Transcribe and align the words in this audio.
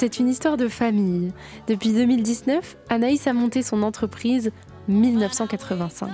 C'est 0.00 0.18
une 0.18 0.30
histoire 0.30 0.56
de 0.56 0.66
famille. 0.66 1.30
Depuis 1.66 1.92
2019, 1.92 2.78
Anaïs 2.88 3.26
a 3.26 3.34
monté 3.34 3.60
son 3.62 3.82
entreprise 3.82 4.50
1985. 4.88 6.08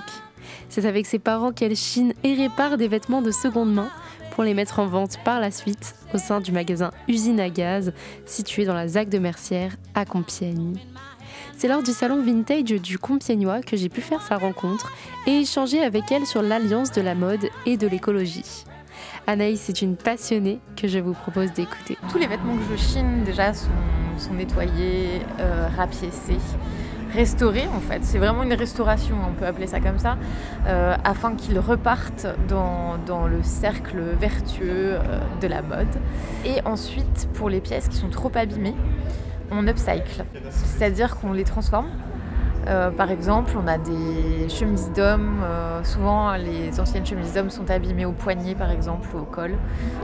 C'est 0.67 0.83
avec 0.83 1.05
ses 1.05 1.19
parents 1.19 1.53
qu'elle 1.53 1.77
chine 1.77 2.11
et 2.25 2.33
répare 2.33 2.75
des 2.75 2.89
vêtements 2.89 3.21
de 3.21 3.31
seconde 3.31 3.73
main 3.73 3.87
pour 4.31 4.43
les 4.43 4.53
mettre 4.53 4.79
en 4.79 4.87
vente 4.87 5.23
par 5.23 5.39
la 5.39 5.51
suite 5.51 5.95
au 6.13 6.17
sein 6.17 6.41
du 6.41 6.51
magasin 6.51 6.91
Usine 7.07 7.39
à 7.39 7.49
gaz 7.49 7.93
situé 8.25 8.65
dans 8.65 8.73
la 8.73 8.89
ZAC 8.89 9.07
de 9.07 9.19
Mercière 9.19 9.77
à 9.95 10.03
Compiègne. 10.03 10.73
C'est 11.55 11.69
lors 11.69 11.81
du 11.81 11.93
salon 11.93 12.21
vintage 12.21 12.63
du 12.65 12.99
Compiègnois 12.99 13.61
que 13.61 13.77
j'ai 13.77 13.87
pu 13.87 14.01
faire 14.01 14.21
sa 14.21 14.35
rencontre 14.35 14.91
et 15.27 15.39
échanger 15.39 15.81
avec 15.81 16.11
elle 16.11 16.25
sur 16.25 16.41
l'alliance 16.41 16.91
de 16.91 16.99
la 16.99 17.15
mode 17.15 17.47
et 17.65 17.77
de 17.77 17.87
l'écologie. 17.87 18.65
Anaïs 19.25 19.69
est 19.69 19.81
une 19.81 19.95
passionnée 19.95 20.59
que 20.75 20.87
je 20.87 20.99
vous 20.99 21.13
propose 21.13 21.51
d'écouter. 21.53 21.97
Tous 22.09 22.17
les 22.17 22.27
vêtements 22.27 22.55
que 22.55 22.63
je 22.71 22.81
chine 22.81 23.23
déjà 23.23 23.53
sont, 23.53 24.33
nettoyés, 24.33 25.21
euh, 25.39 25.67
rapiécés 25.75 26.37
restaurés 27.13 27.67
en 27.75 27.79
fait. 27.79 28.03
C'est 28.03 28.17
vraiment 28.17 28.43
une 28.43 28.53
restauration, 28.53 29.15
on 29.27 29.33
peut 29.33 29.45
appeler 29.45 29.67
ça 29.67 29.79
comme 29.79 29.99
ça, 29.99 30.17
euh, 30.67 30.95
afin 31.03 31.35
qu'ils 31.35 31.59
repartent 31.59 32.27
dans, 32.47 32.97
le 33.27 33.43
cercle 33.43 33.99
vertueux 34.19 34.95
euh, 34.95 35.19
de 35.41 35.47
la 35.47 35.61
mode. 35.61 35.87
Et 36.45 36.61
ensuite, 36.65 37.27
pour 37.33 37.49
les 37.49 37.61
pièces 37.61 37.87
qui 37.87 37.97
sont 37.97 38.09
trop 38.09 38.31
abîmées, 38.35 38.75
on 39.51 39.67
upcycle, 39.67 40.25
c'est-à-dire 40.49 41.17
qu'on 41.17 41.31
les 41.31 41.45
transforme. 41.45 41.89
Euh, 42.67 42.91
par 42.91 43.11
exemple, 43.11 43.53
on 43.61 43.67
a 43.67 43.77
des 43.77 44.49
chemises 44.49 44.91
d'hommes. 44.93 45.41
souvent, 45.83 46.33
les 46.33 46.79
anciennes 46.79 47.05
chemises 47.05 47.33
d'hommes 47.33 47.49
sont 47.49 47.69
abîmées 47.71 48.05
au 48.05 48.11
poignet, 48.11 48.55
par 48.55 48.71
exemple, 48.71 49.07
ou 49.15 49.19
au 49.19 49.25
col. 49.25 49.53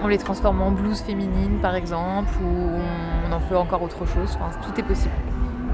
On 0.04 0.08
les 0.08 0.18
transforme 0.18 0.62
en 0.62 0.72
blouses 0.72 1.02
féminines, 1.02 1.60
par 1.62 1.76
exemple, 1.76 2.34
ou 2.42 2.80
on 3.28 3.32
en 3.32 3.40
fait 3.40 3.56
encore 3.56 3.82
autre 3.82 4.06
chose. 4.06 4.38
Enfin, 4.40 4.50
tout 4.66 4.80
est 4.80 4.84
possible. 4.84 5.14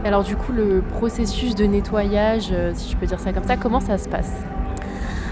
Alors 0.06 0.24
du 0.24 0.38
coup, 0.38 0.54
le 0.54 0.82
processus 0.82 1.56
de 1.56 1.66
nettoyage, 1.66 2.50
euh, 2.52 2.72
si 2.74 2.90
je 2.90 2.96
peux 2.96 3.06
dire 3.06 3.20
ça 3.20 3.34
comme 3.34 3.44
ça, 3.44 3.58
comment 3.58 3.82
ça 3.82 3.98
se 3.98 4.08
passe? 4.08 4.32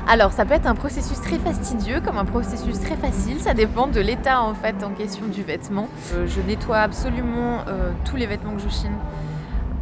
Alors 0.09 0.33
ça 0.33 0.45
peut 0.45 0.53
être 0.53 0.67
un 0.67 0.75
processus 0.75 1.21
très 1.21 1.37
fastidieux 1.37 2.01
comme 2.03 2.17
un 2.17 2.25
processus 2.25 2.79
très 2.79 2.95
facile, 2.95 3.39
ça 3.39 3.53
dépend 3.53 3.87
de 3.87 3.99
l'état 3.99 4.41
en 4.41 4.53
fait 4.53 4.83
en 4.83 4.91
question 4.91 5.27
du 5.27 5.41
vêtement. 5.41 5.87
Euh, 6.13 6.27
je 6.27 6.41
nettoie 6.41 6.79
absolument 6.79 7.59
euh, 7.67 7.91
tous 8.03 8.17
les 8.17 8.25
vêtements 8.25 8.55
que 8.55 8.61
je 8.61 8.69
chine 8.69 8.95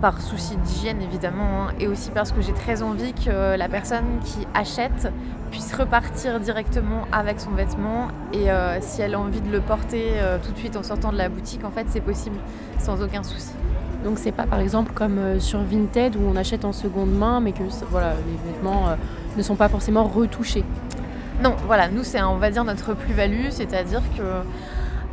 par 0.06 0.22
souci 0.22 0.56
d'hygiène 0.58 1.02
évidemment 1.02 1.64
hein, 1.64 1.74
et 1.80 1.88
aussi 1.88 2.12
parce 2.12 2.32
que 2.32 2.40
j'ai 2.40 2.54
très 2.54 2.84
envie 2.84 3.14
que 3.14 3.58
la 3.58 3.68
personne 3.68 4.20
qui 4.24 4.46
achète 4.54 5.12
puisse 5.50 5.74
repartir 5.74 6.40
directement 6.40 7.08
avec 7.12 7.40
son 7.40 7.50
vêtement 7.50 8.10
et 8.32 8.50
si 8.82 9.02
elle 9.02 9.16
a 9.16 9.20
envie 9.20 9.42
de 9.42 9.50
le 9.50 9.62
porter 9.62 10.12
tout 10.44 10.52
de 10.52 10.58
suite 10.60 10.76
en 10.76 10.84
sortant 10.84 11.12
de 11.12 11.18
la 11.18 11.28
boutique 11.28 11.64
en 11.64 11.72
fait 11.72 11.88
c'est 11.90 12.02
possible 12.02 12.38
sans 12.78 13.02
aucun 13.02 13.24
souci. 13.24 13.54
Donc 14.06 14.20
c'est 14.20 14.32
pas 14.32 14.46
par 14.46 14.60
exemple 14.60 14.92
comme 14.94 15.18
euh, 15.18 15.40
sur 15.40 15.60
Vinted 15.64 16.16
où 16.16 16.20
on 16.32 16.36
achète 16.36 16.64
en 16.64 16.74
seconde 16.74 17.12
main 17.12 17.40
mais 17.40 17.54
que 17.54 17.64
voilà, 17.90 18.14
les 18.14 18.52
vêtements 18.52 18.90
euh, 18.90 18.96
ne 19.36 19.42
sont 19.42 19.56
pas 19.56 19.68
forcément 19.68 20.04
retouchés. 20.04 20.64
Non, 21.44 21.56
voilà, 21.66 21.90
nous 21.90 22.04
c'est 22.04 22.22
on 22.22 22.38
va 22.38 22.52
dire 22.52 22.64
notre 22.64 22.94
plus-value, 22.94 23.48
c'est-à-dire 23.50 24.04
que 24.16 24.22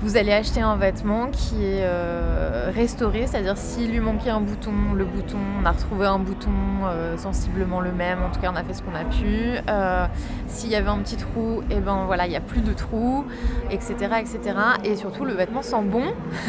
vous 0.02 0.16
allez 0.16 0.32
acheter 0.32 0.60
un 0.60 0.74
vêtement 0.74 1.28
qui 1.28 1.64
est 1.64 1.84
euh, 1.84 2.72
restauré, 2.74 3.28
c'est-à-dire 3.28 3.56
s'il 3.56 3.92
lui 3.92 4.00
manquait 4.00 4.30
un 4.30 4.40
bouton, 4.40 4.72
le 4.96 5.04
bouton, 5.04 5.38
on 5.60 5.64
a 5.64 5.70
retrouvé 5.70 6.06
un 6.06 6.18
bouton 6.18 6.50
euh, 6.86 7.16
sensiblement 7.16 7.80
le 7.80 7.92
même, 7.92 8.18
en 8.20 8.30
tout 8.30 8.40
cas 8.40 8.50
on 8.52 8.56
a 8.56 8.64
fait 8.64 8.74
ce 8.74 8.82
qu'on 8.82 8.96
a 8.96 9.04
pu. 9.04 9.60
Euh, 9.70 10.06
s'il 10.48 10.70
y 10.70 10.74
avait 10.74 10.88
un 10.88 10.98
petit 10.98 11.16
trou, 11.16 11.62
et 11.70 11.76
eh 11.76 11.80
ben 11.80 12.02
voilà, 12.06 12.26
il 12.26 12.30
n'y 12.30 12.36
a 12.36 12.40
plus 12.40 12.62
de 12.62 12.72
trou, 12.72 13.24
etc., 13.70 13.94
etc. 14.18 14.40
Et 14.82 14.96
surtout 14.96 15.24
le 15.24 15.34
vêtement 15.34 15.62
sent 15.62 15.82
bon. 15.84 16.12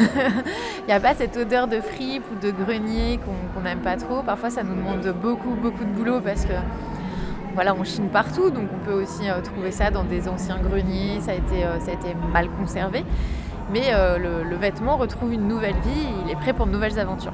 Il 0.80 0.86
n'y 0.88 0.92
a 0.92 1.00
pas 1.00 1.14
cette 1.14 1.36
odeur 1.36 1.68
de 1.68 1.80
fripe 1.80 2.24
ou 2.32 2.44
de 2.44 2.50
grenier 2.50 3.18
qu'on 3.54 3.60
n'aime 3.60 3.80
pas 3.80 3.96
trop. 3.96 4.22
Parfois 4.22 4.50
ça 4.50 4.64
nous 4.64 4.74
demande 4.74 5.14
beaucoup, 5.22 5.54
beaucoup 5.54 5.84
de 5.84 5.90
boulot 5.90 6.20
parce 6.20 6.44
que 6.44 6.52
voilà, 7.54 7.72
on 7.74 7.84
chine 7.84 8.08
partout, 8.08 8.50
donc 8.50 8.68
on 8.74 8.84
peut 8.84 8.92
aussi 8.92 9.28
trouver 9.44 9.70
ça 9.70 9.92
dans 9.92 10.02
des 10.02 10.28
anciens 10.28 10.58
greniers, 10.58 11.20
ça 11.20 11.30
a 11.30 11.34
été, 11.34 11.62
ça 11.78 11.92
a 11.92 11.94
été 11.94 12.16
mal 12.32 12.48
conservé. 12.50 13.04
Mais 13.72 13.92
euh, 13.92 14.18
le, 14.18 14.56
vêtement 14.56 14.96
retrouve 14.96 15.32
une 15.32 15.48
nouvelle 15.48 15.74
vie, 15.74 16.06
il 16.24 16.30
est 16.30 16.36
prêt 16.36 16.52
pour 16.52 16.66
de 16.66 16.72
nouvelles 16.72 16.98
aventures. 16.98 17.32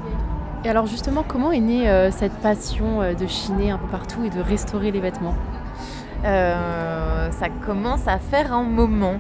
Et 0.65 0.69
alors 0.69 0.87
justement, 0.87 1.25
comment 1.27 1.53
est 1.53 1.61
née 1.61 1.89
euh, 1.89 2.11
cette 2.11 2.35
passion 2.35 3.03
euh, 3.03 3.15
de 3.15 3.27
chiner 3.27 3.71
un 3.71 3.79
peu 3.79 3.87
partout 3.87 4.25
et 4.25 4.31
de 4.31 4.41
restaurer 4.41 4.91
les 4.91 5.01
vêtements? 5.01 5.35
Ça 6.23 7.49
commence 7.65 8.07
à 8.07 8.19
faire 8.19 8.53
un 8.53 8.65
moment. 8.65 9.15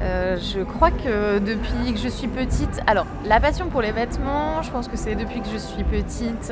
je 0.00 0.62
crois 0.62 0.90
que 0.90 1.38
depuis 1.38 1.92
que 1.92 1.98
je 1.98 2.08
suis 2.08 2.28
petite, 2.28 2.80
alors 2.86 3.04
la 3.26 3.40
passion 3.40 3.66
pour 3.66 3.82
les 3.82 3.92
vêtements, 3.92 4.62
je 4.62 4.70
pense 4.70 4.88
que 4.88 4.96
c'est 4.96 5.16
depuis 5.16 5.42
que 5.42 5.48
je 5.52 5.58
suis 5.58 5.84
petite. 5.84 6.50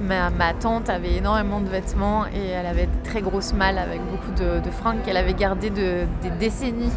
Ma, 0.00 0.52
tante 0.58 0.90
avait 0.90 1.14
énormément 1.14 1.60
de 1.60 1.68
vêtements 1.68 2.24
et 2.26 2.48
elle 2.48 2.66
avait 2.66 2.86
de 2.86 3.04
très 3.04 3.22
grosses 3.22 3.52
malles 3.52 3.78
avec 3.78 4.00
beaucoup 4.00 4.32
de, 4.32 4.70
fringues 4.72 5.02
qu'elle 5.04 5.18
avait 5.18 5.34
gardées 5.34 5.70
de, 5.70 6.06
des 6.22 6.30
décennies 6.40 6.92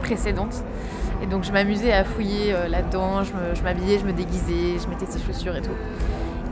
précédentes. 0.00 0.64
Et 1.24 1.26
donc 1.26 1.42
je 1.42 1.52
m'amusais 1.52 1.90
à 1.90 2.04
fouiller 2.04 2.52
euh, 2.52 2.68
là-dedans, 2.68 3.22
je 3.24 3.62
m'habillais, 3.62 3.98
je, 3.98 4.04
me 4.04 4.12
déguisais, 4.12 4.78
je 4.78 4.86
mettais 4.90 5.06
ses 5.06 5.18
chaussures 5.18 5.56
et 5.56 5.62
tout. 5.62 5.70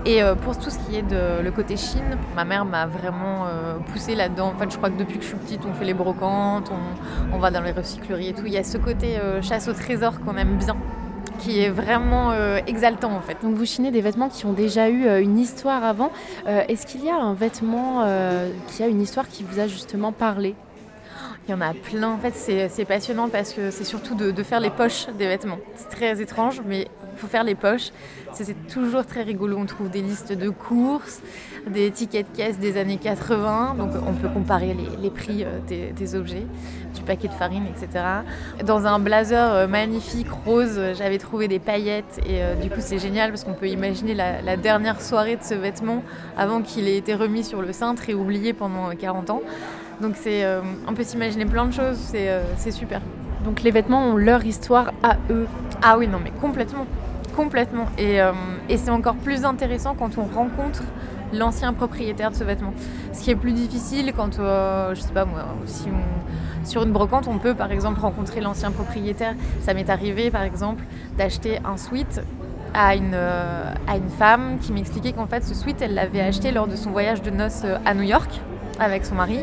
Et 0.07 0.23
euh, 0.23 0.35
pour 0.35 0.59
tout 0.59 0.71
ce 0.71 0.79
qui 0.79 0.97
est 0.97 1.03
de 1.03 1.43
le 1.43 1.51
côté 1.51 1.77
Chine, 1.77 2.17
ma 2.35 2.47
mère 2.47 2.65
m'a 2.65 2.87
vraiment 2.87 3.45
euh, 3.45 3.75
poussé 3.93 4.15
là-dedans. 4.15 4.47
En 4.47 4.59
fait, 4.59 4.71
je 4.71 4.79
crois 4.79 4.89
que 4.89 4.97
depuis 4.97 5.19
que 5.19 5.25
je 5.25 5.29
suis 5.29 5.37
petite, 5.37 5.61
on 5.69 5.75
fait 5.75 5.85
les 5.85 5.93
brocantes, 5.93 6.73
on, 7.35 7.39
va 7.39 7.51
dans 7.51 7.61
les 7.61 7.73
recycleries 7.73 8.29
et 8.29 8.33
tout. 8.33 8.47
Il 8.47 8.53
y 8.55 8.57
a 8.57 8.65
ce 8.65 8.79
côté 8.79 9.19
chasse 9.43 9.69
au 9.69 9.75
trésor 9.75 10.21
qu'on 10.21 10.39
aime 10.39 10.57
bien 10.57 10.77
qui 11.39 11.61
est 11.61 11.71
vraiment 11.71 12.33
exaltant 12.67 13.13
en 13.13 13.21
fait. 13.21 13.37
Donc 13.43 13.55
vous 13.55 13.67
chinez 13.67 13.91
des 13.91 14.01
vêtements 14.01 14.29
qui 14.29 14.47
ont 14.47 14.53
déjà 14.53 14.89
eu 14.89 15.21
une 15.21 15.39
histoire 15.39 15.85
avant. 15.85 16.13
Est-ce 16.47 16.87
qu'il 16.87 17.05
y 17.05 17.11
a 17.11 17.17
un 17.17 17.35
vêtement 17.35 18.07
qui 18.69 18.83
a 18.83 18.87
une 18.87 19.03
histoire 19.03 19.29
qui 19.29 19.43
vous 19.43 19.61
a 19.61 19.67
justement 19.67 20.13
parlé? 20.13 20.55
Il 21.47 21.51
y 21.51 21.55
en 21.55 21.61
a 21.61 21.75
plein. 21.75 22.11
En 22.11 22.19
fait, 22.19 22.35
c'est 22.35 22.85
passionnant 22.85 23.29
parce 23.29 23.53
que 23.53 23.71
c'est 23.71 23.85
surtout 23.85 24.15
de, 24.15 24.43
faire 24.43 24.61
les 24.61 24.71
poches 24.71 25.07
des 25.19 25.27
vêtements. 25.27 25.59
C'est 25.75 25.89
très 25.89 26.21
étrange, 26.21 26.63
mais 26.67 26.89
il 27.15 27.19
faut 27.19 27.27
faire 27.27 27.45
les 27.45 27.55
poches. 27.55 27.91
C'est 28.33 28.67
toujours 28.69 29.05
très 29.05 29.23
rigolo. 29.23 29.57
On 29.59 29.67
trouve 29.67 29.91
des 29.91 30.03
listes 30.03 30.33
de 30.33 30.49
courses, 30.51 31.21
des 31.67 31.91
tickets 31.91 32.31
de 32.31 32.37
caisse 32.37 32.59
des 32.59 32.79
années 32.79 32.97
80. 32.97 33.75
Donc, 33.77 33.91
on 34.07 34.13
peut 34.15 34.29
comparer 34.29 34.75
les, 35.01 35.11
prix 35.11 35.45
euh, 35.45 35.59
des, 35.69 36.15
objets, 36.15 36.47
du 36.95 37.03
paquet 37.03 37.29
de 37.29 37.35
farine, 37.35 37.65
etc. 37.67 38.05
Dans 38.65 38.87
un 38.87 38.99
blazer 38.99 39.53
euh, 39.53 39.67
magnifique 39.67 40.31
rose, 40.31 40.81
j'avais 40.97 41.19
trouvé 41.19 41.49
des 41.49 41.59
paillettes. 41.59 42.21
Et 42.25 42.43
euh, 42.43 42.55
du 42.55 42.71
coup, 42.71 42.81
c'est 42.81 42.99
génial 42.99 43.31
parce 43.31 43.45
qu'on 43.45 43.55
peut 43.55 43.69
imaginer 43.69 44.15
la 44.15 44.57
dernière 44.57 45.03
soirée 45.03 45.37
de 45.37 45.43
ce 45.43 45.55
vêtement 45.55 46.03
avant 46.39 46.63
qu'il 46.63 46.89
ait 46.89 46.97
été 46.97 47.15
remis 47.15 47.45
sur 47.45 47.63
le 47.63 47.73
cintre 47.73 48.09
et 48.09 48.15
oublié 48.15 48.53
pendant 48.53 48.95
40 48.95 49.31
ans. 49.31 49.43
Donc 50.03 50.17
euh, 50.27 50.61
on 50.89 50.95
peut 50.95 51.05
s'imaginer 51.05 51.47
plein 51.47 51.65
de 51.65 51.73
choses, 51.73 52.11
euh, 52.17 52.43
c'est, 52.57 52.73
super. 52.73 53.01
Donc 53.45 53.63
les 53.63 53.71
vêtements 53.71 54.09
ont 54.09 54.17
leur 54.17 54.45
histoire 54.45 54.93
à 55.05 55.17
eux. 55.31 55.47
Ah 55.81 55.97
oui, 55.97 56.09
non 56.09 56.19
mais 56.23 56.33
complètement, 56.41 56.87
complètement. 57.37 57.87
Et, 57.99 58.21
euh, 58.21 58.33
c'est 58.69 58.91
encore 58.91 59.15
plus 59.15 59.45
intéressant 59.45 59.95
quand 59.95 60.19
on 60.19 60.25
rencontre 60.25 60.83
l'ancien 61.33 61.73
propriétaire 61.73 62.33
de 62.33 62.37
ce 62.37 62.43
vêtement. 62.43 62.75
Ce 63.13 63.23
qui 63.23 63.31
est 63.31 63.37
plus 63.37 63.53
difficile 63.53 64.13
quand, 64.15 64.39
je 64.39 65.01
sais 65.01 65.13
pas 65.13 65.25
moi, 65.25 65.45
sur 66.65 66.83
une 66.83 66.93
brocante, 66.93 67.29
on 67.29 67.39
peut 67.39 67.55
par 67.55 67.71
exemple 67.71 68.01
rencontrer 68.01 68.41
l'ancien 68.41 68.73
propriétaire. 68.73 69.35
Ça 69.61 69.73
m'est 69.73 69.89
arrivé 69.89 70.33
par 70.33 70.43
exemple 70.43 70.83
d'acheter 71.17 71.61
un 71.65 71.77
sweat 71.77 72.23
à 72.75 72.97
une, 72.97 73.15
à 73.15 73.97
une 73.97 74.11
femme 74.11 74.59
qui 74.61 74.73
m'expliquait 74.73 75.13
qu'en 75.13 75.27
fait 75.27 75.45
ce 75.45 75.55
sweat, 75.55 75.81
elle 75.81 75.95
l'avait 75.95 76.23
acheté 76.23 76.51
lors 76.51 76.67
de 76.67 76.75
son 76.75 76.91
voyage 76.91 77.23
de 77.23 77.31
noces 77.31 77.65
à 77.85 77.95
New 77.95 78.03
York 78.03 78.41
avec 78.81 79.07
son 79.07 79.15
mari. 79.15 79.39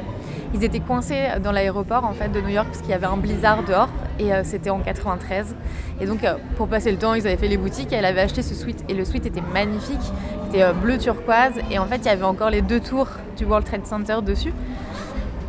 Ils 0.54 0.64
étaient 0.64 0.80
coincés 0.80 1.28
dans 1.44 1.52
l'aéroport 1.52 2.06
en 2.06 2.14
fait 2.14 2.30
de 2.30 2.42
New 2.42 2.50
York 2.50 2.68
parce 2.68 2.82
qu'il 2.82 2.90
y 2.90 2.94
avait 2.94 3.06
un 3.06 3.18
blizzard 3.18 3.64
dehors 3.64 3.90
et 4.18 4.34
euh, 4.34 4.42
c'était 4.44 4.72
en 4.72 4.80
93. 4.80 5.56
Et 6.02 6.08
donc 6.08 6.24
euh, 6.24 6.36
pour 6.58 6.68
passer 6.68 6.92
le 6.92 6.98
temps, 6.98 7.14
ils 7.14 7.26
avaient 7.28 7.38
fait 7.38 7.48
les 7.48 7.58
boutiques 7.58 7.94
et 7.94 7.96
elle 7.96 8.06
avait 8.06 8.22
acheté 8.22 8.42
ce 8.42 8.56
sweat 8.56 8.84
et 8.90 8.96
le 8.96 9.06
sweat 9.06 9.26
était 9.28 9.44
magnifique, 9.54 10.00
était 10.50 10.64
euh, 10.64 10.74
bleu 10.74 10.98
turquoise 10.98 11.54
et 11.70 11.78
en 11.78 11.86
fait 11.86 11.98
il 11.98 12.06
y 12.06 12.10
avait 12.10 12.24
encore 12.24 12.50
les 12.50 12.64
deux 12.64 12.80
tours 12.80 13.10
du 13.38 13.46
World 13.46 13.66
Trade 13.66 13.86
Center 13.86 14.18
dessus. 14.24 14.54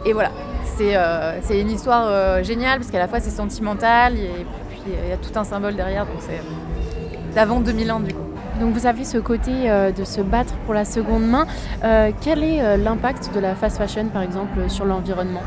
Et 0.05 0.13
voilà, 0.13 0.31
c'est 0.77 1.61
une 1.61 1.71
histoire 1.71 2.43
géniale 2.43 2.79
parce 2.79 2.91
qu'à 2.91 2.99
la 2.99 3.07
fois 3.07 3.21
c'est 3.21 3.29
sentimental 3.29 4.17
et 4.17 4.47
puis 4.71 4.81
il 4.87 5.11
y 5.11 5.13
a 5.13 5.19
tout 5.19 5.39
un 5.39 5.45
symbole 5.45 5.77
derrière 5.77 6.07
donc 6.07 6.17
c'est 6.21 6.41
d'avant 7.35 7.61
2001 7.61 8.01
du 8.01 8.15
coup. 8.15 8.30
Donc 8.61 8.75
vous 8.75 8.87
avez 8.87 9.05
ce 9.05 9.17
côté 9.17 9.71
euh, 9.71 9.91
de 9.91 10.05
se 10.05 10.21
battre 10.21 10.55
pour 10.67 10.75
la 10.75 10.85
seconde 10.85 11.27
main. 11.27 11.47
Euh, 11.83 12.13
quel 12.21 12.45
est 12.45 12.63
euh, 12.63 12.77
l'impact 12.77 13.35
de 13.35 13.41
la 13.41 13.55
fast 13.55 13.79
fashion 13.79 14.09
par 14.09 14.21
exemple 14.21 14.69
sur 14.69 14.85
l'environnement? 14.85 15.43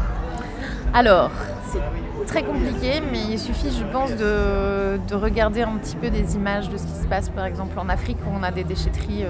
Alors, 0.95 1.29
c'est 1.71 1.79
très 2.25 2.41
compliqué, 2.41 3.01
mais 3.11 3.19
il 3.29 3.39
suffit, 3.39 3.69
je 3.69 3.83
pense, 3.85 4.15
de, 4.15 5.15
regarder 5.15 5.61
un 5.61 5.75
petit 5.77 5.95
peu 5.95 6.09
des 6.09 6.35
images 6.35 6.69
de 6.69 6.77
ce 6.77 6.83
qui 6.83 7.03
se 7.03 7.07
passe 7.07 7.29
par 7.29 7.45
exemple 7.45 7.77
en 7.77 7.87
Afrique 7.87 8.17
où 8.25 8.31
on 8.35 8.41
a 8.41 8.51
des 8.51 8.63
déchetteries 8.63 9.25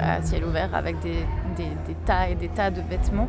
à 0.00 0.20
ciel 0.22 0.44
ouvert 0.44 0.70
avec 0.74 0.98
des, 1.00 1.24
tas 2.04 2.28
et 2.28 2.34
des 2.34 2.48
tas 2.48 2.70
de 2.70 2.80
vêtements. 2.80 3.28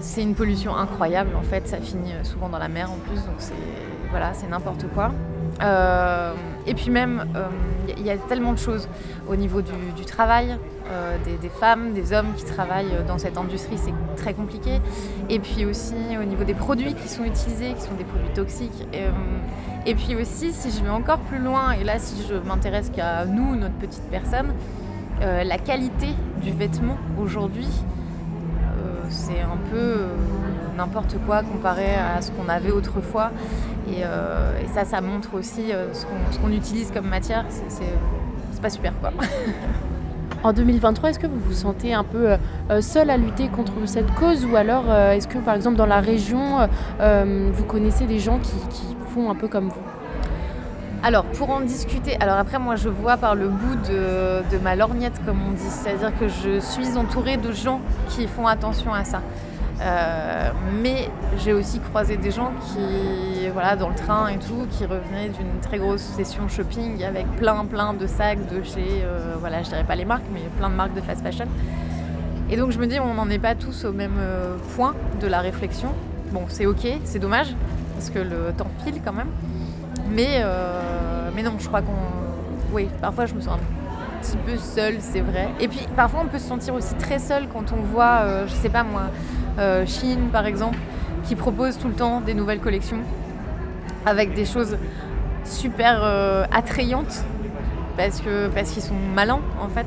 C'est 0.00 0.22
une 0.22 0.34
pollution 0.34 0.76
incroyable 0.76 1.30
en 1.36 1.42
fait, 1.42 1.66
ça 1.66 1.78
finit 1.78 2.14
souvent 2.22 2.48
dans 2.48 2.58
la 2.58 2.68
mer 2.68 2.90
en 2.90 2.96
plus, 2.96 3.16
donc 3.24 3.36
c'est 3.38 3.54
voilà, 4.10 4.32
c'est 4.32 4.48
n'importe 4.48 4.86
quoi. 4.94 5.10
Euh, 5.62 6.32
et 6.66 6.74
puis 6.74 6.90
même, 6.90 7.26
il 7.96 8.06
y 8.06 8.10
a 8.10 8.16
tellement 8.16 8.52
de 8.52 8.58
choses 8.58 8.88
au 9.28 9.36
niveau 9.36 9.62
du, 9.62 10.04
travail, 10.04 10.56
des, 11.24 11.48
femmes, 11.48 11.92
des 11.94 12.12
hommes 12.12 12.34
qui 12.36 12.44
travaillent 12.44 13.04
dans 13.06 13.18
cette 13.18 13.38
industrie, 13.38 13.78
c'est 13.78 13.94
très 14.16 14.34
compliqué. 14.34 14.80
Et 15.30 15.38
puis 15.38 15.64
aussi 15.64 15.94
au 16.20 16.24
niveau 16.24 16.44
des 16.44 16.54
produits 16.54 16.94
qui 16.94 17.08
sont 17.08 17.24
utilisés, 17.24 17.72
qui 17.74 17.82
sont 17.82 17.94
des 17.94 18.04
produits 18.04 18.32
toxiques. 18.34 18.86
Et, 19.86 19.94
puis 19.94 20.14
aussi, 20.16 20.52
si 20.52 20.70
je 20.70 20.84
vais 20.84 20.90
encore 20.90 21.20
plus 21.20 21.38
loin, 21.38 21.72
et 21.72 21.84
là 21.84 21.98
si 21.98 22.22
je 22.28 22.34
m'intéresse 22.34 22.90
qu'à 22.94 23.24
nous, 23.24 23.56
notre 23.56 23.76
petite 23.76 24.04
personne, 24.10 24.52
la 25.20 25.58
qualité 25.58 26.08
du 26.42 26.52
vêtement 26.52 26.98
aujourd'hui, 27.18 27.68
c'est 29.08 29.40
un 29.40 29.56
peu 29.70 30.02
n'importe 30.78 31.16
quoi 31.26 31.42
comparé 31.42 31.94
à 31.94 32.22
ce 32.22 32.30
qu'on 32.30 32.48
avait 32.48 32.70
autrefois. 32.70 33.30
Et, 33.92 34.04
euh, 34.04 34.66
ça, 34.74 34.84
ça 34.84 35.00
montre 35.00 35.34
aussi 35.34 35.72
euh, 35.72 35.92
ce 35.92 36.04
qu'on 36.38 36.52
utilise 36.52 36.90
comme 36.90 37.08
matière. 37.08 37.44
C'est 37.48 38.62
pas 38.62 38.70
super 38.70 38.92
quoi. 39.00 39.10
En 40.44 40.52
2023, 40.52 41.10
est-ce 41.10 41.18
que 41.18 41.26
vous 41.26 41.40
vous 41.40 41.52
sentez 41.52 41.94
un 41.94 42.04
peu 42.04 42.36
euh, 42.70 42.80
seul 42.80 43.10
à 43.10 43.16
lutter 43.16 43.48
contre 43.48 43.72
cette 43.86 44.08
cause 44.14 44.46
ou 44.46 44.54
alors 44.54 44.84
est-ce 44.92 45.26
que 45.26 45.38
par 45.38 45.56
exemple 45.56 45.76
dans 45.76 45.86
la 45.86 45.98
région, 46.00 46.68
vous 47.00 47.64
connaissez 47.64 48.04
des 48.04 48.20
gens 48.20 48.38
qui, 48.38 48.96
font 49.12 49.30
un 49.30 49.34
peu 49.34 49.48
comme 49.48 49.68
vous? 49.68 49.82
Alors, 51.02 51.24
pour 51.24 51.50
en 51.50 51.60
discuter, 51.60 52.16
alors 52.20 52.36
après, 52.38 52.58
moi, 52.58 52.74
je 52.74 52.88
vois 52.88 53.16
par 53.16 53.36
le 53.36 53.48
bout 53.48 53.76
de, 53.88 54.42
de 54.50 54.58
ma 54.62 54.74
lorgnette, 54.74 55.20
comme 55.24 55.38
on 55.48 55.52
dit, 55.52 55.62
c'est-à-dire 55.70 56.12
que 56.18 56.26
je 56.26 56.58
suis 56.58 56.96
entourée 56.96 57.36
de 57.36 57.52
gens 57.52 57.80
qui 58.08 58.26
font 58.26 58.48
attention 58.48 58.92
à 58.92 59.04
ça. 59.04 59.22
Euh, 59.80 60.50
mais 60.82 61.08
j'ai 61.38 61.52
aussi 61.52 61.78
croisé 61.78 62.16
des 62.16 62.30
gens 62.30 62.50
qui, 62.66 63.48
voilà, 63.52 63.76
dans 63.76 63.88
le 63.88 63.94
train 63.94 64.28
et 64.28 64.38
tout, 64.38 64.66
qui 64.70 64.84
revenaient 64.84 65.28
d'une 65.28 65.60
très 65.62 65.78
grosse 65.78 66.00
session 66.00 66.48
shopping 66.48 67.04
avec 67.04 67.26
plein, 67.36 67.64
plein 67.64 67.94
de 67.94 68.06
sacs 68.06 68.44
de 68.52 68.62
chez, 68.64 69.02
euh, 69.02 69.36
voilà, 69.38 69.62
je 69.62 69.68
dirais 69.68 69.84
pas 69.84 69.94
les 69.94 70.04
marques, 70.04 70.24
mais 70.32 70.40
plein 70.58 70.68
de 70.68 70.74
marques 70.74 70.94
de 70.94 71.00
fast 71.00 71.22
fashion. 71.22 71.46
Et 72.50 72.56
donc 72.56 72.72
je 72.72 72.78
me 72.78 72.86
dis, 72.86 72.98
on 72.98 73.14
n'en 73.14 73.30
est 73.30 73.38
pas 73.38 73.54
tous 73.54 73.84
au 73.84 73.92
même 73.92 74.16
euh, 74.18 74.56
point 74.74 74.94
de 75.20 75.26
la 75.28 75.40
réflexion. 75.40 75.90
Bon, 76.32 76.42
c'est 76.48 76.66
ok, 76.66 76.86
c'est 77.04 77.20
dommage, 77.20 77.54
parce 77.94 78.10
que 78.10 78.18
le 78.18 78.52
temps 78.56 78.70
file 78.84 79.00
quand 79.04 79.12
même. 79.12 79.30
Mais, 80.10 80.42
mais 81.34 81.42
non, 81.42 81.52
je 81.58 81.68
crois 81.68 81.82
qu'on. 81.82 81.92
Oui, 82.72 82.88
parfois 83.00 83.26
je 83.26 83.34
me 83.34 83.40
sens 83.40 83.54
un 83.54 84.20
petit 84.22 84.36
peu 84.38 84.56
seule, 84.56 84.96
c'est 85.00 85.20
vrai. 85.20 85.48
Et 85.60 85.68
puis 85.68 85.86
parfois 85.96 86.20
on 86.24 86.28
peut 86.28 86.38
se 86.38 86.48
sentir 86.48 86.74
aussi 86.74 86.94
très 86.94 87.18
seul 87.18 87.46
quand 87.52 87.72
on 87.72 87.82
voit, 87.82 88.46
je 88.46 88.52
sais 88.52 88.68
pas 88.68 88.82
moi, 88.82 89.04
euh, 89.58 89.86
Chine 89.86 90.28
par 90.30 90.46
exemple, 90.46 90.78
qui 91.24 91.34
propose 91.34 91.78
tout 91.78 91.88
le 91.88 91.94
temps 91.94 92.20
des 92.20 92.34
nouvelles 92.34 92.60
collections 92.60 92.98
avec 94.06 94.34
des 94.34 94.44
choses 94.44 94.76
super 95.44 96.00
euh, 96.02 96.44
attrayantes 96.52 97.24
parce 97.96 98.20
que 98.20 98.48
parce 98.48 98.70
qu'ils 98.70 98.82
sont 98.82 98.94
malins 99.14 99.40
en 99.60 99.68
fait 99.68 99.86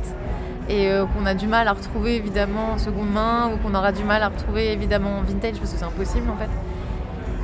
et 0.68 0.90
euh, 0.90 1.06
qu'on 1.06 1.26
a 1.26 1.34
du 1.34 1.48
mal 1.48 1.68
à 1.68 1.74
retrouver 1.74 2.16
évidemment 2.16 2.74
en 2.74 2.78
seconde 2.78 3.12
main 3.12 3.52
ou 3.54 3.58
qu'on 3.58 3.74
aura 3.74 3.92
du 3.92 4.04
mal 4.04 4.22
à 4.24 4.30
retrouver 4.30 4.72
évidemment 4.72 5.20
en 5.20 5.22
vintage 5.22 5.58
parce 5.60 5.72
que 5.72 5.78
c'est 5.78 5.86
impossible 5.86 6.30
en 6.30 6.38
fait. 6.38 6.50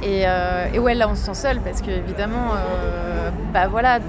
Et, 0.04 0.80
ouais 0.80 0.94
là 0.94 1.08
on 1.10 1.16
se 1.16 1.24
sent 1.26 1.34
seul 1.34 1.60
parce 1.62 1.82
que 1.82 1.90
évidemment 1.90 2.52
bah 3.54 3.68
voilà 3.68 4.00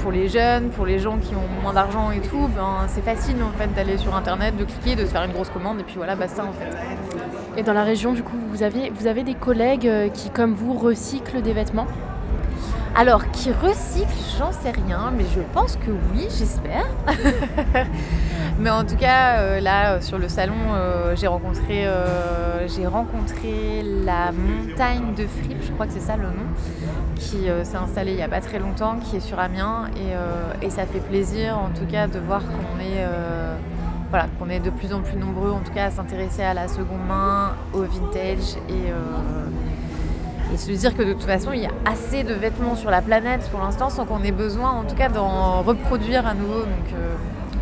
pour 0.00 0.12
les 0.12 0.28
jeunes, 0.28 0.70
pour 0.70 0.86
les 0.86 0.98
gens 0.98 1.18
qui 1.18 1.34
ont 1.34 1.62
moins 1.62 1.72
d'argent 1.72 2.10
et 2.10 2.20
tout, 2.20 2.48
ben, 2.54 2.86
c'est 2.88 3.04
facile 3.04 3.36
en 3.42 3.56
fait 3.58 3.72
d'aller 3.74 3.98
sur 3.98 4.14
internet, 4.14 4.56
de 4.56 4.64
cliquer, 4.64 4.96
de 4.96 5.04
se 5.04 5.10
faire 5.10 5.22
une 5.24 5.32
grosse 5.32 5.50
commande 5.50 5.80
et 5.80 5.82
puis 5.82 5.96
voilà, 5.96 6.16
basta 6.16 6.44
en 6.44 6.52
fait. 6.52 6.70
Et 7.56 7.62
dans 7.62 7.72
la 7.72 7.84
région, 7.84 8.12
du 8.12 8.22
coup, 8.22 8.36
vous 8.50 8.62
avez, 8.62 8.90
vous 8.90 9.06
avez 9.06 9.22
des 9.22 9.34
collègues 9.34 9.86
euh, 9.86 10.08
qui, 10.08 10.30
comme 10.30 10.54
vous, 10.54 10.74
recyclent 10.74 11.42
des 11.42 11.52
vêtements? 11.52 11.86
Alors, 12.94 13.30
qui 13.30 13.50
recycle, 13.52 14.08
j'en 14.38 14.52
sais 14.52 14.70
rien, 14.70 15.12
mais 15.16 15.24
je 15.34 15.40
pense 15.52 15.76
que 15.76 15.90
oui, 16.12 16.26
j'espère. 16.28 16.86
mais 18.58 18.70
en 18.70 18.84
tout 18.84 18.96
cas, 18.96 19.38
euh, 19.38 19.60
là, 19.60 19.92
euh, 19.92 20.00
sur 20.00 20.18
le 20.18 20.28
salon, 20.28 20.54
j'ai 21.14 21.26
rencontré, 21.26 21.86
j'ai 22.66 22.86
rencontré 22.86 23.82
la 24.04 24.32
montagne 24.32 25.14
de 25.16 25.26
Fripp, 25.26 25.58
je 25.62 25.72
crois 25.72 25.86
que 25.86 25.92
c'est 25.92 26.00
ça 26.00 26.16
le 26.16 26.24
nom, 26.24 26.48
qui 27.20 27.46
s'est 27.62 27.76
installée 27.76 28.12
il 28.12 28.16
n'y 28.16 28.22
a 28.22 28.28
pas 28.28 28.40
très 28.40 28.58
longtemps, 28.58 28.96
qui 28.96 29.16
est 29.16 29.20
sur 29.20 29.38
Amiens. 29.38 29.90
Et, 29.96 30.66
et, 30.66 30.70
ça 30.70 30.86
fait 30.86 31.00
plaisir, 31.00 31.56
en 31.58 31.68
tout 31.68 31.86
cas, 31.86 32.06
de 32.06 32.18
voir 32.18 32.40
qu'on 32.40 32.80
est 32.80 33.04
voilà, 34.10 34.26
qu'on 34.38 34.50
est 34.50 34.58
de 34.58 34.70
plus 34.70 34.92
en 34.92 35.00
plus 35.00 35.16
nombreux 35.16 35.52
en 35.52 35.60
tout 35.60 35.72
cas 35.72 35.86
à 35.86 35.90
s'intéresser 35.90 36.42
à 36.42 36.52
la 36.52 36.66
seconde 36.68 37.06
main, 37.06 37.54
au 37.72 37.82
vintage 37.82 38.56
et, 38.68 38.90
euh, 38.90 40.52
et 40.52 40.56
se 40.56 40.72
dire 40.72 40.96
que 40.96 41.02
de 41.02 41.12
toute 41.12 41.22
façon 41.22 41.52
il 41.52 41.60
y 41.60 41.66
a 41.66 41.70
assez 41.86 42.24
de 42.24 42.34
vêtements 42.34 42.74
sur 42.74 42.90
la 42.90 43.02
planète 43.02 43.48
pour 43.50 43.60
l'instant 43.60 43.88
sans 43.88 44.04
qu'on 44.04 44.22
ait 44.24 44.32
besoin 44.32 44.72
en 44.72 44.82
tout 44.82 44.96
cas 44.96 45.08
d'en 45.08 45.62
reproduire 45.62 46.26
à 46.26 46.34
nouveau. 46.34 46.60
Donc 46.60 46.92
euh, 46.94 47.14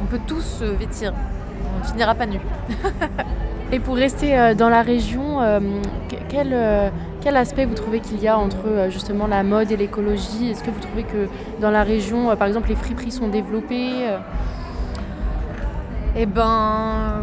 on 0.02 0.06
peut 0.06 0.20
tous 0.26 0.40
se 0.40 0.64
vêtir, 0.64 1.12
on 1.76 1.80
ne 1.80 1.84
finira 1.84 2.14
pas 2.14 2.26
nu. 2.26 2.40
et 3.72 3.80
pour 3.80 3.96
rester 3.96 4.38
euh, 4.38 4.54
dans 4.54 4.68
la 4.68 4.82
région, 4.82 5.38
quel, 6.28 6.56
quel 7.20 7.36
aspect 7.36 7.64
vous 7.64 7.74
trouvez 7.74 8.00
qu'il 8.00 8.20
y 8.20 8.28
a 8.28 8.38
entre 8.38 8.88
justement 8.90 9.26
la 9.26 9.42
mode 9.42 9.70
et 9.70 9.76
l'écologie? 9.76 10.50
Est-ce 10.50 10.62
que 10.62 10.70
vous 10.70 10.80
trouvez 10.80 11.04
que 11.04 11.28
dans 11.60 11.70
la 11.70 11.82
région, 11.82 12.34
par 12.36 12.48
exemple, 12.48 12.68
les 12.68 12.76
friperies 12.76 13.12
sont 13.12 13.28
développées 13.28 14.06
eh 16.16 16.26
ben, 16.26 17.22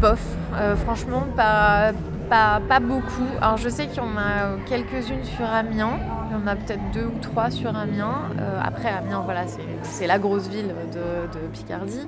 bof. 0.00 0.20
Euh, 0.54 0.76
franchement, 0.76 1.24
pas, 1.36 1.92
pas, 2.30 2.60
pas, 2.68 2.80
beaucoup. 2.80 3.28
Alors, 3.40 3.56
je 3.56 3.68
sais 3.68 3.86
qu'il 3.86 3.98
y 3.98 4.00
en 4.00 4.16
a 4.16 4.56
quelques-unes 4.66 5.24
sur 5.24 5.44
Amiens. 5.44 5.98
Il 6.28 6.36
y 6.36 6.42
en 6.42 6.46
a 6.46 6.56
peut-être 6.56 6.90
deux 6.92 7.06
ou 7.06 7.18
trois 7.20 7.50
sur 7.50 7.76
Amiens. 7.76 8.22
Euh, 8.40 8.60
après, 8.62 8.88
Amiens, 8.88 9.22
voilà, 9.24 9.44
c'est 9.82 10.06
la 10.06 10.18
grosse 10.18 10.48
ville 10.48 10.74
de, 10.92 11.38
Picardie. 11.52 12.06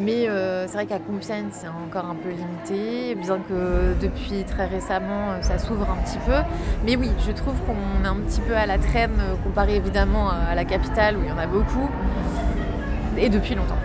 Mais 0.00 0.28
euh, 0.28 0.66
c'est 0.66 0.72
vrai 0.72 0.86
qu'à 0.86 0.98
Compiègne, 0.98 1.48
c'est 1.50 1.68
encore 1.68 2.06
un 2.06 2.14
peu 2.14 2.30
limité, 2.30 3.14
bien 3.16 3.38
que 3.38 3.92
depuis 4.00 4.44
très 4.44 4.66
récemment, 4.66 5.42
ça 5.42 5.58
s'ouvre 5.58 5.90
un 5.90 6.02
petit 6.02 6.18
peu. 6.24 6.38
Mais 6.86 6.96
oui, 6.96 7.10
je 7.26 7.32
trouve 7.32 7.54
qu'on 7.66 8.04
est 8.04 8.08
un 8.08 8.16
petit 8.16 8.40
peu 8.40 8.56
à 8.56 8.64
la 8.64 8.78
traîne 8.78 9.20
comparé 9.44 9.76
évidemment 9.76 10.30
à 10.30 10.54
la 10.54 10.64
capitale 10.64 11.18
où 11.18 11.20
il 11.22 11.28
y 11.28 11.32
en 11.32 11.36
a 11.36 11.46
beaucoup, 11.46 11.90
et 13.18 13.28
depuis 13.28 13.54
longtemps. 13.54 13.76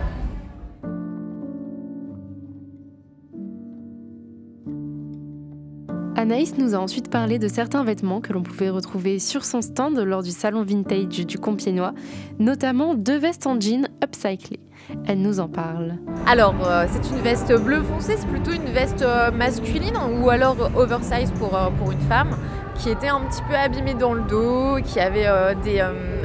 Anaïs 6.16 6.57
nous 6.57 6.74
a 6.76 6.78
ensuite 6.78 7.10
parlé 7.10 7.40
de 7.40 7.50
certains 7.50 7.84
vêtements 7.84 8.22
que 8.22 8.31
l'on 8.31 8.42
pouvait 8.42 8.69
retrouver 8.69 9.19
sur 9.19 9.44
son 9.44 9.62
stand 9.62 10.00
lors 10.00 10.24
du 10.24 10.31
salon 10.31 10.64
vintage 10.64 11.26
du 11.26 11.38
Compiègnois, 11.38 11.94
notamment 12.40 12.95
deux 12.95 13.18
vestes 13.18 13.45
en 13.48 13.60
jean 13.60 13.90
upcyclées. 14.02 14.65
Elle 15.07 15.21
nous 15.21 15.39
en 15.39 15.47
parle. 15.47 15.95
Alors, 16.27 16.56
euh, 16.65 16.85
c'est 16.89 17.09
une 17.09 17.21
veste 17.21 17.54
bleu 17.61 17.81
foncé, 17.83 18.15
c'est 18.18 18.27
plutôt 18.27 18.51
une 18.51 18.71
veste 18.71 19.01
euh, 19.01 19.31
masculine 19.31 19.95
ou 20.21 20.30
alors 20.30 20.57
oversize 20.75 21.31
pour, 21.31 21.56
euh, 21.56 21.69
pour 21.77 21.92
une 21.92 22.01
femme 22.01 22.31
qui 22.75 22.89
était 22.89 23.07
un 23.07 23.21
petit 23.21 23.42
peu 23.44 23.56
abîmée 23.56 23.94
dans 23.94 24.13
le 24.13 24.21
dos, 24.23 24.77
qui 24.83 24.99
avait 24.99 25.27
des, 25.63 25.81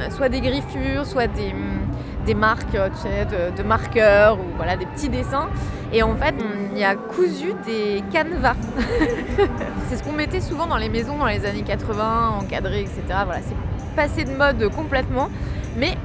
soit 0.09 0.27
des 0.27 0.41
griffures, 0.41 1.05
soit 1.05 1.27
des, 1.27 1.55
des 2.25 2.33
marques 2.33 2.73
de, 2.73 3.55
de, 3.55 3.63
marqueurs 3.63 4.37
ou 4.37 4.43
voilà, 4.57 4.75
des 4.75 4.85
petits 4.85 5.07
dessins. 5.07 5.47
Et 5.93 6.03
en 6.03 6.13
fait, 6.15 6.35
on 6.39 6.75
y 6.75 6.83
a 6.83 6.95
cousu 6.95 7.53
des 7.65 8.03
canevas. 8.11 8.57
c'est 9.87 9.95
ce 9.95 10.03
qu'on 10.03 10.11
mettait 10.11 10.41
souvent 10.41 10.67
dans 10.67 10.75
les 10.75 10.89
maisons 10.89 11.17
dans 11.17 11.25
les 11.25 11.45
années 11.45 11.63
80, 11.63 12.39
encadré, 12.41 12.81
etc. 12.81 13.01
Voilà, 13.23 13.39
c'est 13.41 13.95
passé 13.95 14.25
de 14.25 14.35
mode 14.35 14.69
complètement. 14.75 15.29
Mais 15.77 15.95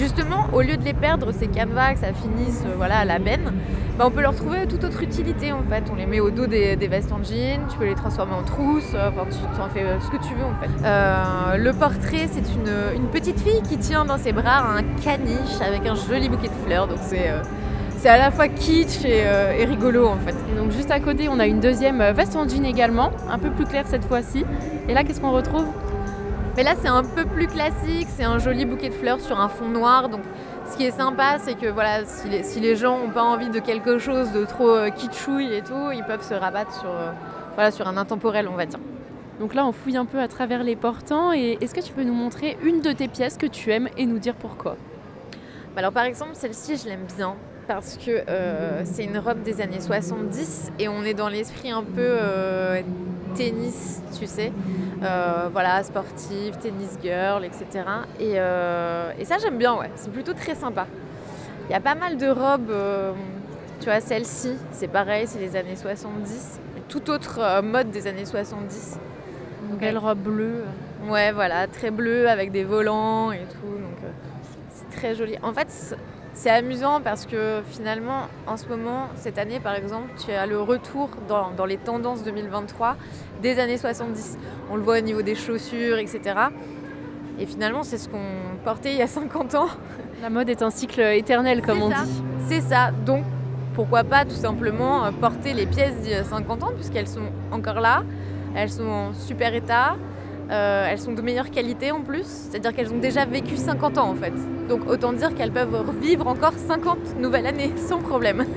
justement, 0.00 0.46
au 0.54 0.62
lieu 0.62 0.76
de 0.76 0.84
les 0.84 0.94
perdre, 0.94 1.30
ces 1.32 1.46
canevas, 1.46 1.92
que 1.94 2.00
ça 2.00 2.12
finisse 2.12 2.62
euh, 2.66 2.72
voilà, 2.76 3.00
à 3.00 3.04
la 3.04 3.18
benne, 3.18 3.52
bah, 3.98 4.04
on 4.06 4.10
peut 4.10 4.22
leur 4.22 4.34
trouver 4.34 4.66
toute 4.66 4.82
autre 4.82 5.02
utilité 5.02 5.52
en 5.52 5.62
fait. 5.62 5.84
On 5.92 5.94
les 5.94 6.06
met 6.06 6.20
au 6.20 6.30
dos 6.30 6.46
des, 6.46 6.74
vestes 6.88 7.12
en 7.12 7.22
jean, 7.22 7.60
tu 7.70 7.76
peux 7.76 7.84
les 7.84 7.94
transformer 7.94 8.32
en 8.32 8.42
trousses, 8.42 8.94
euh, 8.94 9.10
enfin, 9.10 9.28
tu 9.28 9.60
en 9.60 9.68
fais 9.68 9.82
euh, 9.82 10.00
ce 10.00 10.10
que 10.10 10.16
tu 10.16 10.34
veux 10.34 10.44
en 10.44 10.54
fait. 10.58 11.58
le 11.58 11.72
portrait, 11.72 12.26
c'est 12.32 12.46
une, 12.54 13.08
petite 13.12 13.40
fille 13.40 13.60
qui 13.68 13.76
tient 13.76 14.04
dans 14.04 14.18
ses 14.18 14.32
bras 14.32 14.76
un 14.76 14.82
caniche 15.02 15.60
avec 15.60 15.86
un 15.86 15.96
joli 15.96 16.28
bouquet 16.28 16.48
de 16.48 16.66
fleurs, 16.66 16.86
donc 16.86 16.98
c'est 17.02 18.08
à 18.08 18.16
la 18.16 18.30
fois 18.30 18.48
kitsch 18.48 19.04
euh, 19.04 19.52
et, 19.58 19.64
rigolo 19.64 20.06
en 20.06 20.16
fait. 20.16 20.34
donc 20.56 20.70
juste 20.70 20.90
à 20.90 21.00
côté, 21.00 21.28
on 21.28 21.38
a 21.38 21.46
une 21.46 21.60
deuxième 21.60 22.02
veste 22.12 22.36
en 22.36 22.48
jean 22.48 22.64
également, 22.64 23.10
un 23.30 23.38
peu 23.38 23.50
plus 23.50 23.66
claire 23.66 23.84
cette 23.86 24.04
fois-ci. 24.04 24.44
Et 24.88 24.94
là, 24.94 25.04
qu'est-ce 25.04 25.20
qu'on 25.20 25.32
retrouve? 25.32 25.66
Mais 26.56 26.62
là, 26.62 26.74
c'est 26.80 26.88
un 26.88 27.04
peu 27.04 27.24
plus 27.24 27.46
classique, 27.46 28.08
c'est 28.16 28.24
un 28.24 28.38
joli 28.38 28.64
bouquet 28.64 28.88
de 28.88 28.94
fleurs 28.94 29.20
sur 29.20 29.38
un 29.38 29.48
fond 29.48 29.68
noir. 29.68 30.08
Donc 30.08 30.22
ce 30.70 30.76
qui 30.76 30.84
est 30.84 30.90
sympa, 30.90 31.38
c'est 31.38 31.54
que 31.54 31.66
voilà, 31.66 32.04
si 32.04 32.60
les, 32.60 32.76
gens 32.76 32.98
n'ont 32.98 33.10
pas 33.10 33.22
envie 33.22 33.50
de 33.50 33.60
quelque 33.60 33.98
chose 33.98 34.32
de 34.32 34.44
trop 34.44 34.70
euh, 34.70 34.90
kitschouille 34.90 35.52
et 35.54 35.62
tout, 35.62 35.90
ils 35.92 36.04
peuvent 36.04 36.26
se 36.26 36.34
rabattre 36.34 36.72
sur, 36.72 36.90
voilà, 37.54 37.70
sur 37.70 37.86
un 37.88 37.96
intemporel, 37.96 38.48
on 38.48 38.56
va 38.56 38.66
dire. 38.66 38.80
Donc 39.40 39.54
là, 39.54 39.64
on 39.64 39.72
fouille 39.72 39.96
un 39.96 40.04
peu 40.04 40.20
à 40.20 40.28
travers 40.28 40.62
les 40.62 40.76
portants. 40.76 41.32
Et 41.32 41.56
est-ce 41.60 41.74
que 41.74 41.80
tu 41.80 41.92
peux 41.92 42.04
nous 42.04 42.14
montrer 42.14 42.58
une 42.62 42.82
de 42.82 42.92
tes 42.92 43.08
pièces 43.08 43.38
que 43.38 43.46
tu 43.46 43.72
aimes 43.72 43.88
et 43.96 44.04
nous 44.04 44.18
dire 44.18 44.34
pourquoi? 44.34 44.76
Bah 45.74 45.78
Alors 45.78 45.92
par 45.92 46.04
exemple, 46.04 46.32
celle-ci, 46.34 46.76
je 46.76 46.88
l'aime 46.88 47.06
bien 47.16 47.34
parce 47.66 47.96
que 47.96 48.10
euh, 48.28 48.82
c'est 48.84 49.04
une 49.04 49.18
robe 49.18 49.42
des 49.42 49.60
années 49.60 49.80
70 49.80 50.72
et 50.78 50.88
on 50.88 51.04
est 51.04 51.14
dans 51.14 51.28
l'esprit 51.28 51.70
un 51.70 51.84
peu 51.84 52.00
euh, 52.00 52.82
tennis, 53.34 54.02
tu 54.18 54.26
sais. 54.26 54.52
Euh, 55.02 55.48
voilà, 55.52 55.82
sportive, 55.82 56.56
tennis 56.58 56.98
girl, 57.02 57.44
etc. 57.44 57.66
Et, 58.18 58.34
et 59.20 59.24
ça, 59.24 59.38
j'aime 59.38 59.58
bien, 59.58 59.74
ouais. 59.74 59.90
C'est 59.96 60.12
plutôt 60.12 60.34
très 60.34 60.54
sympa. 60.54 60.86
Il 61.68 61.72
y 61.72 61.74
a 61.76 61.80
pas 61.80 61.94
mal 61.94 62.16
de 62.16 62.28
robes, 62.28 62.74
tu 63.80 63.86
vois, 63.86 64.00
celle-ci, 64.00 64.52
c'est 64.72 64.88
pareil, 64.88 65.26
c'est 65.26 65.38
les 65.38 65.56
années 65.56 65.76
70. 65.76 66.58
Tout 66.88 67.10
autre 67.10 67.62
mode 67.62 67.90
des 67.90 68.06
années 68.06 68.24
70. 68.24 68.98
Une 69.70 69.76
belle 69.76 69.98
robe 69.98 70.18
bleue. 70.18 70.64
Ouais, 71.08 71.32
voilà, 71.32 71.66
très 71.66 71.90
bleue 71.90 72.28
avec 72.28 72.50
des 72.50 72.64
volants 72.64 73.32
et 73.32 73.38
tout. 73.38 73.78
Donc 73.78 74.10
c'est 74.70 74.96
très 74.96 75.14
joli. 75.14 75.36
En 75.42 75.52
fait, 75.52 75.96
c'est 76.34 76.50
amusant 76.50 77.00
parce 77.02 77.26
que 77.26 77.60
finalement, 77.70 78.22
en 78.46 78.56
ce 78.56 78.66
moment, 78.66 79.08
cette 79.16 79.38
année 79.38 79.60
par 79.60 79.74
exemple, 79.74 80.10
tu 80.24 80.32
as 80.32 80.46
le 80.46 80.60
retour 80.60 81.10
dans, 81.28 81.66
les 81.66 81.76
tendances 81.76 82.22
2023 82.22 82.96
des 83.42 83.58
années 83.58 83.78
70. 83.78 84.38
On 84.70 84.76
le 84.76 84.82
voit 84.82 84.98
au 84.98 85.02
niveau 85.02 85.22
des 85.22 85.34
chaussures, 85.34 85.98
etc. 85.98 86.20
Et 87.38 87.46
finalement, 87.46 87.82
c'est 87.82 87.98
ce 87.98 88.08
qu'on 88.08 88.18
portait 88.64 88.92
il 88.92 88.98
y 88.98 89.02
a 89.02 89.06
50 89.06 89.54
ans. 89.54 89.68
La 90.22 90.30
mode 90.30 90.48
est 90.50 90.62
un 90.62 90.70
cycle 90.70 91.00
éternel, 91.00 91.62
comme 91.62 91.82
on 91.82 91.88
dit. 91.88 92.22
C'est 92.46 92.60
ça. 92.60 92.90
Donc, 93.06 93.24
pourquoi 93.74 94.04
pas 94.04 94.24
tout 94.24 94.34
simplement 94.34 95.04
euh, 95.04 95.10
porter 95.12 95.54
les 95.54 95.66
pièces 95.66 95.96
d'il 96.02 96.10
y 96.10 96.14
a 96.14 96.24
50 96.24 96.62
ans, 96.62 96.72
puisqu'elles 96.74 97.08
sont 97.08 97.30
encore 97.50 97.80
là, 97.80 98.02
elles 98.54 98.70
sont 98.70 98.86
en 98.86 99.14
super 99.14 99.54
état, 99.54 99.96
euh, 100.50 100.88
elles 100.90 100.98
sont 100.98 101.12
de 101.12 101.22
meilleure 101.22 101.50
qualité 101.50 101.92
en 101.92 102.00
plus, 102.00 102.24
c'est-à-dire 102.24 102.74
qu'elles 102.74 102.92
ont 102.92 102.98
déjà 102.98 103.24
vécu 103.24 103.56
50 103.56 103.98
ans 103.98 104.10
en 104.10 104.16
fait. 104.16 104.32
Donc 104.68 104.88
autant 104.88 105.12
dire 105.12 105.32
qu'elles 105.34 105.52
peuvent 105.52 105.84
vivre 106.00 106.26
encore 106.26 106.54
50 106.54 107.18
nouvelles 107.20 107.46
années 107.46 107.72
sans 107.88 107.98
problème. 107.98 108.44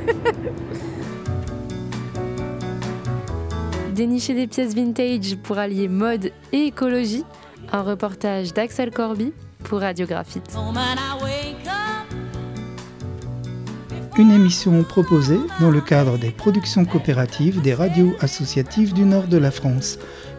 Dénicher 3.94 4.34
des 4.34 4.48
pièces 4.48 4.74
vintage 4.74 5.36
pour 5.44 5.60
allier 5.60 5.88
mode 5.88 6.32
et 6.52 6.66
écologie, 6.66 7.24
un 7.72 7.84
reportage 7.84 8.52
d'Axel 8.52 8.90
Corby 8.90 9.34
pour 9.64 9.82
Radiographite. 9.82 10.58
Une 14.18 14.32
émission 14.32 14.84
proposée 14.84 15.40
dans 15.60 15.70
le 15.70 15.82
cadre 15.82 16.18
des 16.18 16.32
productions 16.32 16.86
coopératives 16.86 17.62
des 17.62 17.76
radios 17.76 18.16
associatives 18.20 18.94
du 18.94 19.06
nord 19.06 19.28
de 19.28 19.38
la 19.38 19.52
France 19.52 20.00